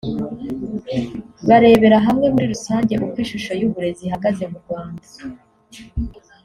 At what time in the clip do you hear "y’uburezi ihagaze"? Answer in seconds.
3.59-4.43